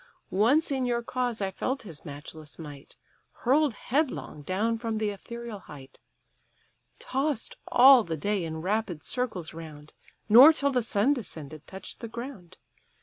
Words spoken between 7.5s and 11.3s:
all the day in rapid circles round, Nor till the sun